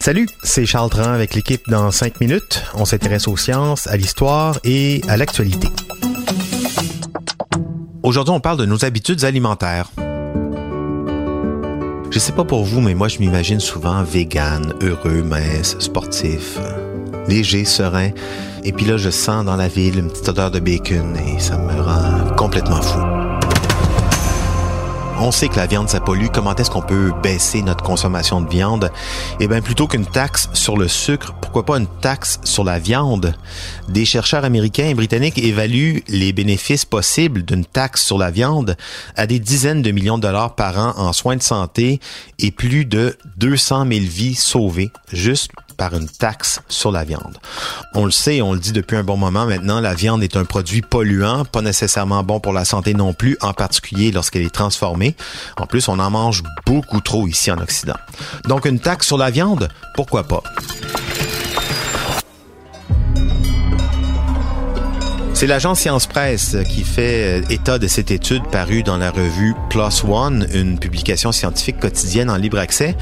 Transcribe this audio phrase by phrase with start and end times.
[0.00, 2.62] Salut, c'est Charles Tran avec l'équipe dans 5 minutes.
[2.74, 5.66] On s'intéresse aux sciences, à l'histoire et à l'actualité.
[8.04, 9.90] Aujourd'hui, on parle de nos habitudes alimentaires.
[12.12, 16.60] Je sais pas pour vous, mais moi, je m'imagine souvent vegan, heureux, mince, sportif,
[17.26, 18.10] léger, serein.
[18.62, 21.58] Et puis là, je sens dans la ville une petite odeur de bacon et ça
[21.58, 23.23] me rend complètement fou.
[25.20, 26.26] On sait que la viande, ça pollue.
[26.32, 28.90] Comment est-ce qu'on peut baisser notre consommation de viande?
[29.40, 33.34] Eh bien, plutôt qu'une taxe sur le sucre, pourquoi pas une taxe sur la viande?
[33.88, 38.76] Des chercheurs américains et britanniques évaluent les bénéfices possibles d'une taxe sur la viande
[39.16, 42.00] à des dizaines de millions de dollars par an en soins de santé
[42.38, 47.38] et plus de 200 000 vies sauvées juste par une taxe sur la viande.
[47.94, 50.44] On le sait, on le dit depuis un bon moment maintenant, la viande est un
[50.44, 55.16] produit polluant, pas nécessairement bon pour la santé non plus, en particulier lorsqu'elle est transformée.
[55.56, 57.96] En plus, on en mange beaucoup trop ici en Occident.
[58.48, 60.42] Donc une taxe sur la viande, pourquoi pas?
[65.44, 69.52] C'est l'agence Science Presse qui fait euh, état de cette étude parue dans la revue
[69.68, 72.96] Plus One, une publication scientifique quotidienne en libre accès.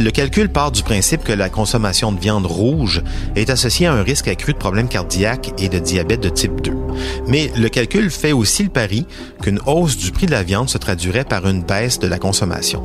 [0.00, 3.00] Le calcul part du principe que la consommation de viande rouge
[3.36, 6.72] est associée à un risque accru de problèmes cardiaques et de diabète de type 2.
[7.28, 9.06] Mais le calcul fait aussi le pari
[9.40, 12.82] qu'une hausse du prix de la viande se traduirait par une baisse de la consommation.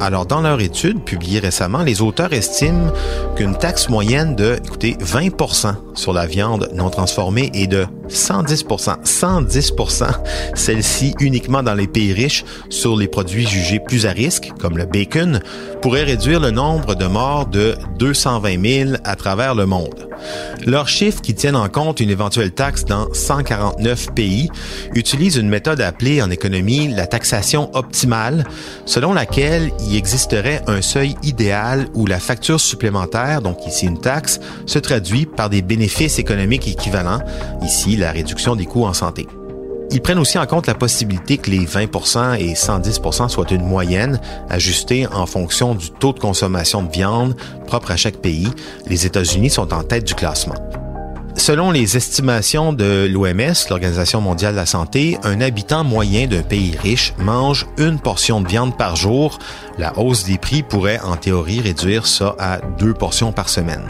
[0.00, 2.90] Alors, dans leur étude publiée récemment, les auteurs estiment
[3.36, 10.10] qu'une taxe moyenne de, écoutez, 20% sur la viande non transformée et de 110% 110%
[10.54, 14.86] celle-ci uniquement dans les pays riches sur les produits jugés plus à risque, comme le
[14.86, 15.40] bacon,
[15.82, 20.09] pourrait réduire le nombre de morts de 220 000 à travers le monde.
[20.66, 24.50] Leurs chiffres qui tiennent en compte une éventuelle taxe dans 149 pays
[24.94, 28.44] utilisent une méthode appelée en économie la taxation optimale,
[28.86, 34.40] selon laquelle il existerait un seuil idéal où la facture supplémentaire, donc ici une taxe,
[34.66, 37.20] se traduit par des bénéfices économiques équivalents,
[37.62, 39.26] ici la réduction des coûts en santé.
[39.92, 44.20] Ils prennent aussi en compte la possibilité que les 20% et 110% soient une moyenne
[44.48, 47.34] ajustée en fonction du taux de consommation de viande
[47.66, 48.48] propre à chaque pays.
[48.86, 50.54] Les États-Unis sont en tête du classement.
[51.36, 56.76] Selon les estimations de l'OMS, l'Organisation mondiale de la santé, un habitant moyen d'un pays
[56.80, 59.38] riche mange une portion de viande par jour.
[59.78, 63.84] La hausse des prix pourrait en théorie réduire ça à deux portions par semaine.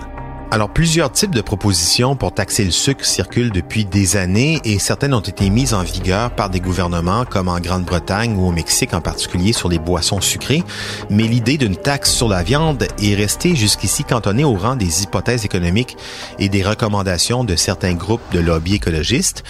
[0.52, 5.14] Alors, plusieurs types de propositions pour taxer le sucre circulent depuis des années et certaines
[5.14, 9.00] ont été mises en vigueur par des gouvernements comme en Grande-Bretagne ou au Mexique en
[9.00, 10.64] particulier sur les boissons sucrées.
[11.08, 15.44] Mais l'idée d'une taxe sur la viande est restée jusqu'ici cantonnée au rang des hypothèses
[15.44, 15.96] économiques
[16.40, 19.44] et des recommandations de certains groupes de lobby écologistes.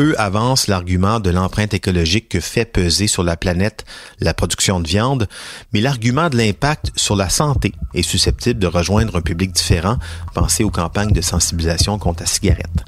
[0.00, 3.84] Eux avancent l'argument de l'empreinte écologique que fait peser sur la planète
[4.18, 5.28] la production de viande,
[5.74, 9.98] mais l'argument de l'impact sur la santé est susceptible de rejoindre un public différent.
[10.32, 12.82] Pensez aux campagnes de sensibilisation contre la cigarette.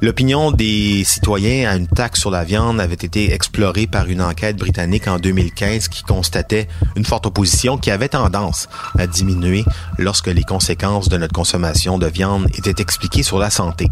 [0.00, 4.56] L'opinion des citoyens à une taxe sur la viande avait été explorée par une enquête
[4.56, 9.66] britannique en 2015 qui constatait une forte opposition qui avait tendance à diminuer
[9.98, 13.90] lorsque les conséquences de notre consommation de viande étaient expliquées sur la santé.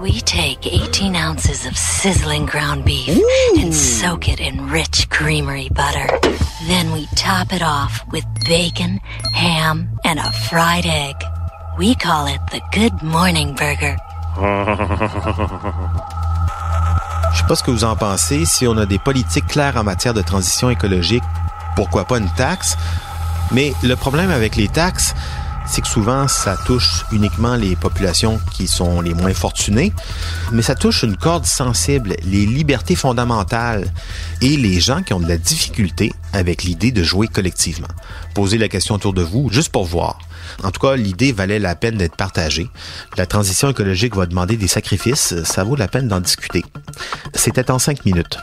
[0.00, 3.20] We take 18 ounces of sizzling ground beef
[3.58, 6.08] and soak it in rich creamery butter.
[6.66, 8.98] Then we top it off with bacon,
[9.34, 11.16] ham, and a fried egg.
[11.78, 13.98] We call it the Good Morning Burger.
[17.32, 18.46] Je sais pas ce que vous en pensez.
[18.46, 21.22] Si on a des politiques claires en matière de transition écologique,
[21.76, 22.78] pourquoi pas une taxe?
[23.52, 25.14] Mais le problème avec les taxes,
[25.70, 29.92] c'est que souvent, ça touche uniquement les populations qui sont les moins fortunées,
[30.50, 33.86] mais ça touche une corde sensible, les libertés fondamentales
[34.40, 37.88] et les gens qui ont de la difficulté avec l'idée de jouer collectivement.
[38.34, 40.18] Posez la question autour de vous, juste pour voir.
[40.64, 42.68] En tout cas, l'idée valait la peine d'être partagée.
[43.16, 46.64] La transition écologique va demander des sacrifices, ça vaut la peine d'en discuter.
[47.34, 48.38] C'était en cinq minutes.